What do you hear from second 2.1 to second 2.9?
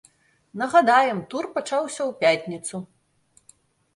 пятніцу.